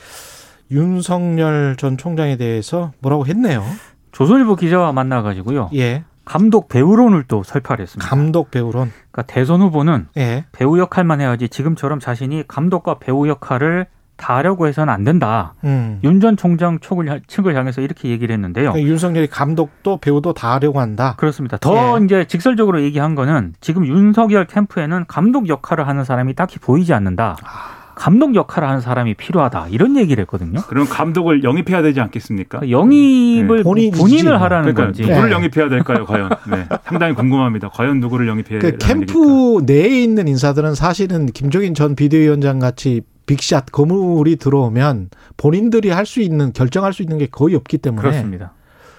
윤석열 0.71 1.75
전 1.77 1.97
총장에 1.97 2.37
대해서 2.37 2.91
뭐라고 2.99 3.25
했네요. 3.25 3.63
조선일보 4.11 4.55
기자와 4.55 4.91
만나가지고요. 4.93 5.69
예. 5.75 6.03
감독 6.25 6.67
배우론을 6.67 7.23
또 7.27 7.43
설파를 7.43 7.83
했습니다. 7.83 8.09
감독 8.09 8.51
배우론. 8.51 8.91
그러니까 9.11 9.21
대선 9.33 9.61
후보는 9.61 10.07
예. 10.17 10.45
배우 10.51 10.77
역할만 10.77 11.21
해야지 11.21 11.47
지금처럼 11.47 11.99
자신이 11.99 12.43
감독과 12.47 12.99
배우 12.99 13.27
역할을 13.27 13.87
다 14.17 14.35
하려고 14.35 14.67
해서는 14.67 14.91
안 14.91 15.03
된다. 15.03 15.53
음. 15.63 15.99
윤전 16.03 16.37
총장 16.37 16.79
측을, 16.79 17.21
측을 17.27 17.55
향해서 17.55 17.81
이렇게 17.81 18.09
얘기를 18.09 18.33
했는데요. 18.33 18.71
그러니까 18.71 18.89
윤석열이 18.89 19.27
감독도 19.27 19.97
배우도 19.97 20.33
다 20.33 20.53
하려고 20.53 20.81
한다. 20.81 21.13
그렇습니다. 21.17 21.57
더 21.57 21.99
예. 21.99 22.03
이제 22.03 22.25
직설적으로 22.25 22.81
얘기한 22.81 23.15
거는 23.15 23.53
지금 23.61 23.85
윤석열 23.85 24.45
캠프에는 24.45 25.05
감독 25.07 25.47
역할을 25.47 25.87
하는 25.87 26.03
사람이 26.03 26.33
딱히 26.33 26.59
보이지 26.59 26.93
않는다. 26.93 27.37
감독 27.97 28.35
역할을 28.35 28.67
하는 28.67 28.79
사람이 28.79 29.15
필요하다. 29.15 29.67
이런 29.69 29.97
얘기를 29.97 30.21
했거든요. 30.21 30.61
그럼 30.67 30.85
감독을 30.87 31.43
영입해야 31.43 31.81
되지 31.81 31.99
않겠습니까? 31.99 32.59
그러니까 32.59 32.77
영입을 32.79 33.57
네. 33.57 33.63
본인이지. 33.63 33.99
본인을 33.99 34.39
하라는 34.41 34.73
그러니까 34.73 34.83
건지. 34.85 35.01
누구를 35.01 35.29
네. 35.29 35.35
영입해야 35.35 35.69
될까요, 35.69 36.05
과연? 36.05 36.29
네. 36.51 36.67
상당히 36.85 37.15
궁금합니다. 37.15 37.69
과연 37.69 37.99
누구를 37.99 38.27
영입해야 38.27 38.59
그 38.59 38.77
되는 38.77 38.79
얘기일까? 38.79 38.87
캠프 38.87 39.61
내에 39.65 40.03
있는 40.03 40.27
인사들은 40.27 40.75
사실은 40.75 41.25
김종인 41.25 41.73
전 41.73 41.95
비대위원장 41.95 42.59
같이 42.59 43.01
빅샷 43.25 43.71
거물이 43.71 44.35
들어오면 44.37 45.09
본인들이 45.35 45.89
할 45.89 46.05
수 46.05 46.21
있는 46.21 46.53
결정할 46.53 46.93
수 46.93 47.01
있는 47.01 47.17
게 47.17 47.25
거의 47.25 47.55
없기 47.55 47.79
때문에 47.79 48.01
그렇습니다. 48.01 48.53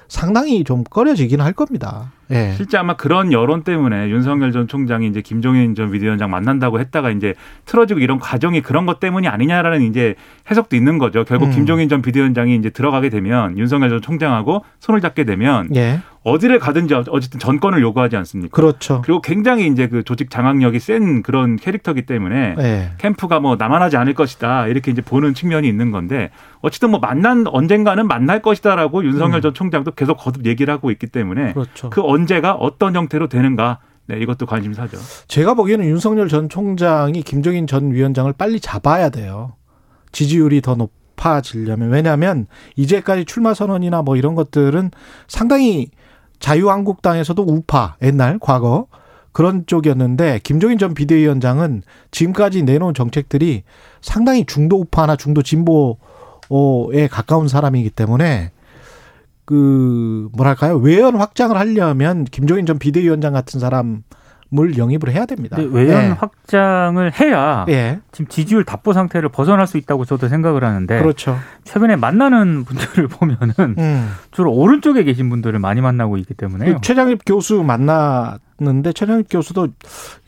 상당히 0.09 0.65
좀 0.65 0.85
꺼려지긴 0.85 1.41
할 1.41 1.53
겁니다. 1.53 2.13
예. 2.31 2.53
실제 2.57 2.77
아마 2.77 2.95
그런 2.95 3.33
여론 3.33 3.63
때문에 3.63 4.11
윤석열 4.11 4.53
전 4.53 4.69
총장이 4.69 5.07
이제 5.07 5.23
김종인 5.23 5.75
전 5.75 5.91
비대위원장 5.91 6.31
만난다고 6.31 6.81
했다가 6.81 7.11
이제 7.11 7.35
틀어지고 7.65 8.01
이런 8.01 8.19
과정이 8.19 8.61
그런 8.61 8.87
것 8.87 9.01
때문이 9.01 9.29
아니냐라는 9.29 9.83
이제 9.83 10.15
해석도 10.51 10.77
있는 10.77 10.99
거죠. 10.99 11.25
결국 11.25 11.47
음. 11.47 11.53
김종인 11.53 11.89
전 11.89 12.03
비대위원장이 12.03 12.57
이제 12.57 12.71
들어가게 12.71 13.09
되면 13.09 13.57
윤석열 13.59 13.91
전 13.91 14.01
총장하고 14.01 14.65
손을 14.81 15.01
잡게 15.01 15.25
되면 15.25 15.75
예. 15.75 16.01
어디를 16.25 16.59
가든지 16.59 16.95
어쨌든 16.95 17.39
전권을 17.41 17.81
요구하지 17.81 18.17
않습니까? 18.17 18.55
그렇죠. 18.55 19.01
그리고 19.03 19.21
굉장히 19.21 19.67
이제 19.67 19.89
그 19.89 20.03
조직 20.03 20.31
장악력이 20.31 20.79
센 20.79 21.23
그런 21.23 21.57
캐릭터기 21.57 22.03
때문에 22.03 22.57
예. 22.59 22.91
캠프가 22.99 23.41
뭐 23.41 23.57
나만 23.57 23.83
하지 23.83 23.97
않을 23.97 24.15
것이다 24.15 24.67
이렇게 24.67 24.91
이제 24.91 25.01
보는 25.01 25.35
측면이 25.35 25.67
있는 25.69 25.91
건데 25.91 26.31
어쨌든 26.61 26.91
뭐 26.91 27.01
만난 27.01 27.47
언젠가는 27.47 28.07
만날 28.07 28.43
것이다라고 28.43 29.05
윤석열 29.05 29.39
음. 29.39 29.43
전 29.43 29.55
총장도 29.55 29.93
계속 29.93 30.17
거듭 30.17 30.45
얘기를 30.47 30.73
하고 30.73 30.91
있기 30.91 31.07
때문에 31.07 31.53
그렇죠. 31.53 31.91
그 31.91 32.03
언제가 32.19 32.55
어떤 32.55 32.97
형태로 32.97 33.29
되는가 33.29 33.79
네, 34.07 34.19
이것도 34.21 34.47
관심사죠. 34.47 34.97
제가 35.29 35.55
보기에는 35.55 35.85
윤석열 35.85 36.29
전 36.29 36.49
총장이 36.49 37.23
김정인 37.23 37.67
전 37.67 37.93
위원장을 37.93 38.33
빨리 38.33 38.59
잡아야 38.59 39.11
돼요. 39.11 39.53
지지율이 40.13 40.63
더 40.63 40.75
높아지려면 40.75 41.91
왜냐하면 41.91 42.47
이제까지 42.77 43.27
출마 43.27 43.53
선언이나 43.55 44.03
뭐 44.03 44.17
이런 44.17 44.35
것들은 44.35 44.91
상당히 45.29 45.91
자유한국당에서도 46.41 47.43
우파 47.43 47.97
옛날 48.03 48.39
과거 48.41 48.87
그런 49.33 49.65
쪽이었는데 49.67 50.41
김종인 50.43 50.79
전 50.79 50.95
비대위원장은 50.95 51.83
지금까지 52.11 52.63
내놓은 52.63 52.95
정책들이 52.95 53.63
상당히 54.01 54.47
중도 54.47 54.81
우파나 54.81 55.17
중도 55.17 55.43
진보에 55.43 57.09
가까운 57.11 57.47
사람이기 57.47 57.91
때문에 57.91 58.53
그 59.49 60.29
뭐랄까요 60.35 60.77
외연 60.77 61.17
확장을 61.17 61.57
하려면 61.57 62.27
김종인 62.27 62.67
전 62.67 62.79
비대위원장 62.79 63.33
같은 63.33 63.59
사람 63.59 64.03
물 64.51 64.77
영입을 64.77 65.11
해야 65.11 65.25
됩니다. 65.25 65.57
외연 65.59 66.01
네. 66.01 66.09
확장을 66.11 67.13
해야 67.19 67.65
네. 67.67 67.99
지금 68.13 68.29
지지율 68.29 68.65
답보 68.65 68.93
상태를 68.93 69.31
벗어날 69.31 69.67
수 69.67 69.79
있다고 69.79 70.05
저도 70.05 70.29
생각을 70.29 70.65
하는데 70.65 70.99
그렇죠. 70.99 71.39
최근에 71.65 71.97
만나는 71.97 72.65
분들을 72.69 73.09
보면은 73.09 73.55
음. 73.79 74.11
주로 74.31 74.53
오른쪽에 74.53 75.03
계신 75.03 75.31
분들을 75.31 75.59
많이 75.59 75.81
만나고 75.81 76.19
있기 76.19 76.35
때문에 76.35 76.75
그 76.75 76.81
최장립 76.83 77.23
교수 77.25 77.63
만났는데 77.63 78.93
최장립 78.93 79.29
교수도 79.31 79.69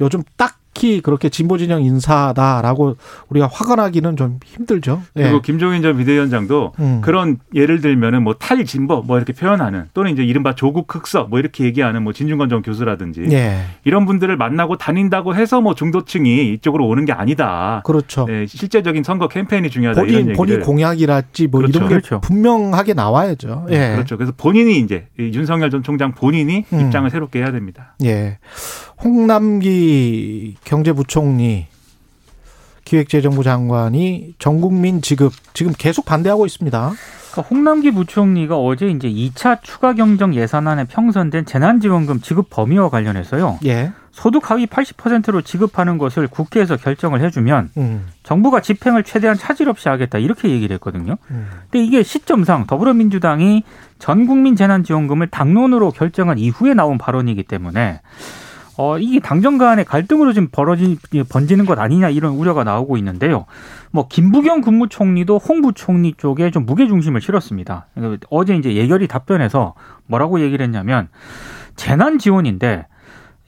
요즘 0.01 0.23
딱 0.39 0.60
특히 0.73 1.01
그렇게 1.01 1.29
진보 1.29 1.59
진영 1.59 1.83
인사다라고 1.83 2.97
우리가 3.29 3.49
확언하기는 3.53 4.17
좀 4.17 4.39
힘들죠. 4.45 5.03
예. 5.17 5.25
그리고 5.25 5.43
김종인 5.43 5.83
전 5.83 5.97
비대위원장도 5.99 6.73
음. 6.79 7.01
그런 7.03 7.39
예를 7.55 7.81
들면은 7.81 8.23
뭐 8.23 8.35
탈진보 8.35 9.03
뭐 9.03 9.17
이렇게 9.17 9.33
표현하는 9.33 9.87
또는 9.95 10.13
이제 10.13 10.23
이른바 10.23 10.55
조국 10.55 10.95
흑서 10.95 11.25
뭐 11.25 11.39
이렇게 11.39 11.65
얘기하는 11.65 12.03
뭐 12.03 12.13
진중권 12.13 12.49
전 12.49 12.63
교수라든지 12.63 13.27
예. 13.31 13.63
이런 13.85 14.07
분들을 14.07 14.37
만나고 14.37 14.79
다닌다고 14.79 15.35
해서 15.35 15.61
뭐 15.61 15.75
중도층이 15.75 16.53
이쪽으로 16.55 16.87
오는 16.87 17.05
게 17.05 17.13
아니다. 17.13 17.83
그렇죠. 17.85 18.25
네, 18.27 18.47
실제적인 18.47 19.03
선거 19.03 19.29
캠페인이 19.29 19.71
중요하다 19.71 20.01
본인, 20.01 20.13
이런 20.13 20.21
얘기를 20.29 20.37
본인 20.37 20.61
공약이랄지 20.61 21.49
뭐 21.49 21.61
그렇죠. 21.61 21.79
이런 21.79 21.89
게 21.89 21.95
그렇죠. 21.97 22.21
분명하게 22.21 22.95
나와야죠. 22.95 23.67
예. 23.71 23.93
그렇죠. 23.95 24.17
그래서 24.17 24.33
본인이 24.37 24.79
이제 24.79 25.07
윤석열 25.19 25.71
전 25.71 25.83
총장 25.83 26.13
본인이 26.13 26.65
음. 26.73 26.81
입장을 26.81 27.09
새롭게 27.11 27.41
해야 27.41 27.53
됩니다. 27.53 27.95
예. 28.05 28.39
홍남기 29.03 30.57
경제부총리 30.65 31.67
기획재정부 32.85 33.45
장관이 33.45 34.35
전국민 34.39 35.01
지급 35.01 35.33
지금 35.55 35.73
계속 35.77 36.05
반대하고 36.05 36.45
있습니다. 36.45 36.93
그러니까 37.31 37.49
홍남기 37.49 37.93
부총리가 37.93 38.59
어제 38.59 38.89
이제 38.89 39.09
2차 39.09 39.63
추가 39.63 39.95
경정 39.95 40.35
예산안에 40.35 40.85
평선된 40.85 41.47
재난지원금 41.47 42.21
지급 42.21 42.51
범위와 42.51 42.91
관련해서요. 42.91 43.61
예. 43.65 43.93
소득 44.11 44.51
하위 44.51 44.67
80%로 44.67 45.41
지급하는 45.43 45.97
것을 45.97 46.27
국회에서 46.27 46.77
결정을 46.77 47.23
해주면 47.23 47.71
음. 47.77 48.09
정부가 48.25 48.61
집행을 48.61 49.05
최대한 49.05 49.37
차질 49.37 49.69
없이 49.69 49.89
하겠다 49.89 50.19
이렇게 50.19 50.51
얘기를 50.51 50.75
했거든요. 50.75 51.17
음. 51.31 51.49
근데 51.71 51.85
이게 51.85 52.03
시점상 52.03 52.67
더불어민주당이 52.67 53.63
전 54.01 54.27
국민 54.27 54.57
재난지원금을 54.57 55.29
당론으로 55.29 55.93
결정한 55.93 56.39
이후에 56.39 56.75
나온 56.75 56.99
발언이기 56.99 57.45
때문에 57.45 58.01
어, 58.83 58.99
이게 58.99 59.21
당정 59.21 59.59
간의 59.59 59.85
갈등으로 59.85 60.33
지금 60.33 60.49
벌어지, 60.51 60.97
번지는 61.31 61.67
것 61.67 61.79
아니냐 61.79 62.09
이런 62.09 62.33
우려가 62.33 62.65
나오고 62.65 62.97
있는데요. 62.97 63.45
뭐, 63.91 64.09
김부경 64.09 64.63
국무총리도 64.63 65.37
홍 65.37 65.61
부총리 65.61 66.15
쪽에 66.17 66.51
좀 66.51 66.65
무게중심을 66.65 67.21
실었습니다. 67.21 67.89
어제 68.31 68.57
이제 68.57 68.75
예결위 68.75 69.07
답변에서 69.07 69.75
뭐라고 70.07 70.41
얘기를 70.41 70.65
했냐면, 70.65 71.09
재난 71.77 72.19
지원인데, 72.19 72.87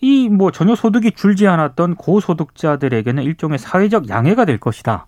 이 0.03 0.29
뭐 0.29 0.51
전혀 0.51 0.75
소득이 0.75 1.13
줄지 1.13 1.49
않았던 1.49 1.95
고소득자들에게는 1.95 3.23
일종의 3.23 3.59
사회적 3.59 4.11
양해가 4.11 4.45
될 4.45 4.59
것이다. 4.59 5.07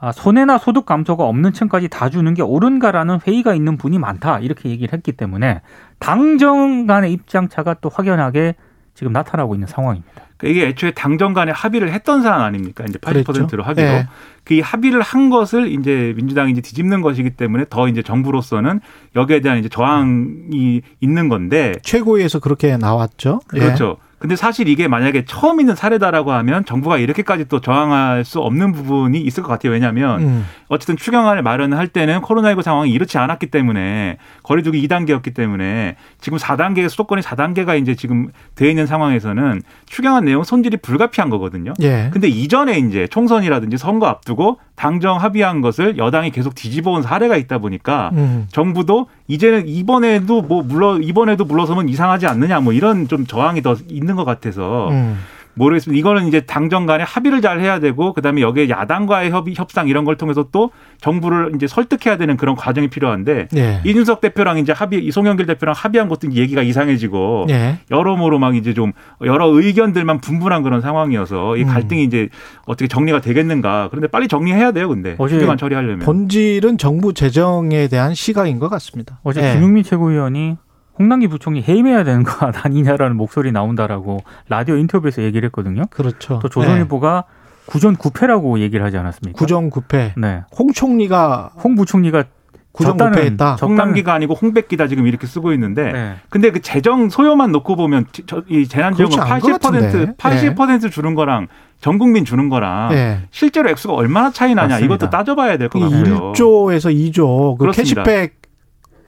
아, 0.00 0.10
손해나 0.10 0.58
소득 0.58 0.84
감소가 0.84 1.22
없는 1.22 1.52
층까지 1.52 1.90
다 1.90 2.10
주는 2.10 2.34
게 2.34 2.42
옳은가라는 2.42 3.20
회의가 3.24 3.54
있는 3.54 3.76
분이 3.76 4.00
많다. 4.00 4.40
이렇게 4.40 4.68
얘기를 4.68 4.92
했기 4.92 5.12
때문에 5.12 5.60
당정 6.00 6.86
간의 6.88 7.12
입장 7.12 7.48
차가 7.48 7.74
또 7.74 7.88
확연하게 7.88 8.56
지금 8.94 9.12
나타나고 9.12 9.54
있는 9.54 9.66
상황입니다. 9.66 10.22
그러니까 10.36 10.48
이게 10.48 10.68
애초에 10.68 10.90
당정 10.92 11.34
간에 11.34 11.52
합의를 11.52 11.92
했던 11.92 12.22
사안 12.22 12.40
아닙니까? 12.40 12.84
이제 12.88 12.98
80%로 12.98 13.62
합의로. 13.62 13.88
네. 13.88 14.06
그 14.44 14.60
합의를 14.62 15.02
한 15.02 15.30
것을 15.30 15.70
이제 15.70 16.14
민주당이 16.16 16.52
이제 16.52 16.60
뒤집는 16.60 17.02
것이기 17.02 17.30
때문에 17.30 17.66
더 17.68 17.88
이제 17.88 18.02
정부로서는 18.02 18.80
여기에 19.16 19.40
대한 19.40 19.58
이제 19.58 19.68
저항이 19.68 20.80
있는 21.00 21.28
건데 21.28 21.72
최고위에서 21.82 22.40
그렇게 22.40 22.76
나왔죠. 22.76 23.40
그렇죠. 23.46 23.98
예. 23.98 24.09
근데 24.20 24.36
사실 24.36 24.68
이게 24.68 24.86
만약에 24.86 25.24
처음 25.24 25.60
있는 25.60 25.74
사례다라고 25.74 26.30
하면 26.32 26.66
정부가 26.66 26.98
이렇게까지 26.98 27.46
또 27.46 27.62
저항할 27.62 28.26
수 28.26 28.40
없는 28.40 28.72
부분이 28.72 29.18
있을 29.18 29.42
것 29.42 29.48
같아요. 29.48 29.72
왜냐하면 29.72 30.20
음. 30.20 30.46
어쨌든 30.68 30.98
추경안을 30.98 31.42
마련할 31.42 31.88
때는 31.88 32.20
코로나19 32.20 32.60
상황이 32.60 32.92
이렇지 32.92 33.16
않았기 33.16 33.46
때문에 33.46 34.18
거리두기 34.42 34.86
2단계였기 34.86 35.34
때문에 35.34 35.96
지금 36.20 36.36
4단계 36.36 36.86
수도권이 36.90 37.22
4단계가 37.22 37.80
이제 37.80 37.94
지금 37.94 38.28
돼 38.56 38.68
있는 38.68 38.86
상황에서는 38.86 39.62
추경안 39.86 40.26
내용 40.26 40.44
손질이 40.44 40.76
불가피한 40.76 41.30
거거든요. 41.30 41.72
예. 41.80 42.10
근데 42.12 42.28
이전에 42.28 42.78
이제 42.78 43.06
총선이라든지 43.06 43.78
선거 43.78 44.06
앞두고 44.06 44.58
당정 44.80 45.18
합의한 45.18 45.60
것을 45.60 45.98
여당이 45.98 46.30
계속 46.30 46.54
뒤집어 46.54 46.92
온 46.92 47.02
사례가 47.02 47.36
있다 47.36 47.58
보니까 47.58 48.12
음. 48.14 48.46
정부도 48.50 49.08
이제는 49.28 49.68
이번에도 49.68 50.40
뭐 50.40 50.62
물러 50.62 50.98
이번에도 50.98 51.44
물러서면 51.44 51.90
이상하지 51.90 52.26
않느냐 52.26 52.60
뭐 52.60 52.72
이런 52.72 53.06
좀 53.06 53.26
저항이 53.26 53.60
더 53.60 53.76
있는 53.88 54.16
것 54.16 54.24
같아서 54.24 54.88
음. 54.88 55.18
모르겠습니다. 55.60 55.98
이거는 55.98 56.26
이제 56.26 56.40
당정 56.40 56.86
간에 56.86 57.04
합의를 57.04 57.40
잘 57.42 57.60
해야 57.60 57.78
되고 57.78 58.12
그다음에 58.12 58.40
여기에 58.40 58.70
야당과의 58.70 59.30
협의 59.30 59.54
협상 59.54 59.88
이런 59.88 60.04
걸 60.04 60.16
통해서 60.16 60.46
또 60.50 60.70
정부를 61.00 61.52
이제 61.54 61.66
설득해야 61.66 62.16
되는 62.16 62.36
그런 62.36 62.56
과정이 62.56 62.88
필요한데 62.88 63.48
예. 63.56 63.80
이준석 63.84 64.20
대표랑 64.20 64.58
이제 64.58 64.72
합의 64.72 65.04
이송영길 65.04 65.46
대표랑 65.46 65.74
합의한 65.76 66.08
것도 66.08 66.32
얘기가 66.32 66.62
이상해지고 66.62 67.46
예. 67.50 67.78
여러모로 67.90 68.38
막 68.38 68.56
이제 68.56 68.74
좀 68.74 68.92
여러 69.22 69.46
의견들만 69.48 70.20
분분한 70.20 70.62
그런 70.62 70.80
상황이어서 70.80 71.56
이 71.56 71.62
음. 71.62 71.68
갈등이 71.68 72.02
음. 72.02 72.06
이제 72.06 72.28
어떻게 72.64 72.88
정리가 72.88 73.20
되겠는가. 73.20 73.88
그런데 73.90 74.08
빨리 74.08 74.28
정리해야 74.28 74.72
돼요. 74.72 74.88
근데 74.88 75.14
어제만 75.18 75.58
처리하려면 75.58 76.00
본질은 76.00 76.78
정부 76.78 77.12
재정에 77.12 77.88
대한 77.88 78.14
시각인 78.14 78.58
것 78.58 78.68
같습니다. 78.68 79.20
어제 79.22 79.42
예. 79.42 79.54
김용민 79.54 79.84
최고위원이 79.84 80.56
홍남기 81.00 81.28
부총리 81.28 81.62
해임해야 81.66 82.04
되는 82.04 82.22
거 82.22 82.52
아니냐라는 82.62 83.16
목소리 83.16 83.50
나온다라고 83.52 84.22
라디오 84.48 84.76
인터뷰에서 84.76 85.22
얘기를 85.22 85.46
했거든요. 85.46 85.84
그렇죠. 85.90 86.38
또 86.42 86.48
조선일보가 86.48 87.24
네. 87.26 87.40
구전구패라고 87.66 88.58
얘기를 88.60 88.84
하지 88.84 88.98
않았습니까? 88.98 89.38
구전구패. 89.38 90.14
네. 90.18 90.42
홍 90.56 90.72
총리가 90.72 91.52
홍 91.64 91.74
부총리가 91.74 92.24
구전구패했다. 92.72 93.56
홍남기가 93.62 94.12
아니고 94.12 94.34
홍백기다 94.34 94.86
지금 94.86 95.06
이렇게 95.08 95.26
쓰고 95.26 95.52
있는데, 95.54 95.90
네. 95.90 96.14
근데 96.28 96.52
그 96.52 96.60
재정 96.60 97.08
소요만 97.08 97.50
놓고 97.50 97.74
보면 97.74 98.06
이 98.48 98.66
재난지원금 98.68 99.18
80% 99.18 100.16
80% 100.16 100.80
네. 100.82 100.90
주는 100.90 101.14
거랑 101.16 101.48
전 101.80 101.98
국민 101.98 102.24
주는 102.24 102.48
거랑 102.48 102.90
네. 102.90 103.20
실제로 103.30 103.70
액수가 103.70 103.94
얼마나 103.94 104.30
차이 104.30 104.54
나냐 104.54 104.68
맞습니다. 104.68 104.94
이것도 104.94 105.10
따져봐야 105.10 105.56
될 105.56 105.68
것 105.68 105.80
같고요. 105.80 106.32
1조에서 106.32 106.94
2조 107.12 107.58
그 107.58 107.70
캐시백 107.72 108.40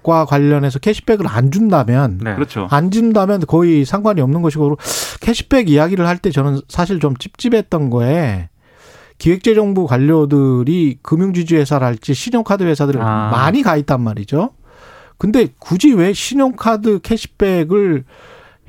과 0.02 0.24
관련해서 0.24 0.78
캐시백을 0.80 1.26
안 1.28 1.50
준다면 1.50 2.18
네. 2.22 2.34
그렇죠. 2.34 2.66
안 2.70 2.90
준다면 2.90 3.42
거의 3.46 3.84
상관이 3.84 4.20
없는 4.20 4.42
것이고 4.42 4.76
캐시백 5.20 5.68
이야기를 5.68 6.06
할 6.06 6.18
때 6.18 6.30
저는 6.30 6.60
사실 6.68 6.98
좀 7.00 7.16
찝찝했던 7.16 7.90
거에 7.90 8.48
기획재정부 9.18 9.86
관료들이 9.86 10.98
금융지주회사랄지 11.02 12.14
신용카드 12.14 12.64
회사들이 12.64 12.98
아. 13.00 13.30
많이 13.30 13.62
가 13.62 13.76
있단 13.76 14.00
말이죠. 14.00 14.50
근데 15.18 15.48
굳이 15.60 15.92
왜 15.92 16.12
신용카드 16.12 17.00
캐시백을 17.02 18.04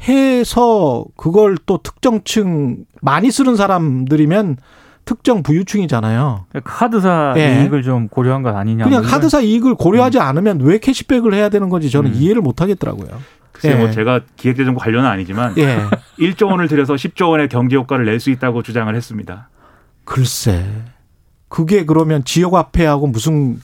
해서 0.08 1.06
그걸 1.16 1.58
또 1.66 1.80
특정층 1.82 2.86
많이 3.02 3.32
쓰는 3.32 3.56
사람들이면 3.56 4.58
특정 5.06 5.44
부유층이잖아요. 5.44 6.46
카드사 6.64 7.34
예. 7.38 7.62
이익을 7.64 7.84
좀 7.84 8.08
고려한 8.08 8.42
것 8.44 8.56
아니냐. 8.56 8.86
그냥 8.86 9.04
카드사 9.04 9.42
이익을 9.42 9.76
고려하지 9.76 10.18
음. 10.18 10.22
않으면 10.24 10.60
왜 10.62 10.78
캐시백을 10.78 11.34
해야 11.34 11.50
되는 11.50 11.70
건지 11.70 11.90
저는 11.90 12.12
음. 12.12 12.16
이해를 12.16 12.42
못 12.42 12.62
하겠더라고요. 12.62 13.10
글쎄요, 13.52 13.74
뭐 13.76 13.82
예. 13.82 13.86
뭐 13.88 13.92
제가 13.94 14.22
기획재정부 14.38 14.80
관련은 14.80 15.08
아니지만 15.10 15.56
예. 15.58 15.80
1조 16.20 16.48
원을 16.50 16.68
들여서 16.68 16.94
10조 16.96 17.30
원의 17.32 17.50
경제 17.50 17.76
효과를 17.76 18.06
낼 18.06 18.20
수 18.20 18.30
있다고 18.32 18.64
주장을 18.64 18.94
했습니다. 18.96 19.50
글쎄. 20.06 20.66
그게 21.50 21.86
그러면 21.86 22.24
지역 22.24 22.54
화폐하고 22.56 23.08
무슨 23.08 23.62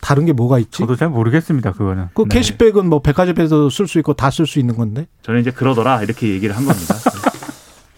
다른 0.00 0.24
게 0.24 0.32
뭐가 0.32 0.58
있지? 0.58 0.78
저도 0.78 0.96
잘 0.96 1.08
모르겠습니다. 1.10 1.72
그거는. 1.72 2.06
그 2.14 2.22
네. 2.22 2.28
캐시백은 2.36 2.88
뭐 2.88 3.00
백화점에서 3.02 3.68
쓸 3.70 3.86
수 3.86 3.98
있고 3.98 4.14
다 4.14 4.30
쓸 4.30 4.46
수 4.46 4.58
있는 4.58 4.76
건데. 4.76 5.06
저는 5.22 5.40
이제 5.40 5.50
그러더라 5.50 6.02
이렇게 6.02 6.28
얘기를 6.28 6.56
한 6.56 6.64
겁니다. 6.64 6.94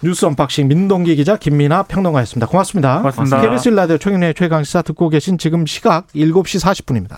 뉴스 0.03 0.25
언박싱 0.27 0.69
민동기 0.69 1.17
기자 1.17 1.37
김민아 1.37 1.85
평론가였습니다. 1.85 2.47
고맙습니다. 2.47 2.99
고맙습니다. 2.99 3.41
KBS 3.41 3.71
라디오 3.71 3.99
총영의 3.99 4.35
최강 4.35 4.63
시사 4.63 4.83
듣고 4.83 5.09
계신 5.09 5.39
지금 5.39 5.67
시각 5.67 6.07
7시 6.15 6.65
40분입니다. 6.65 7.17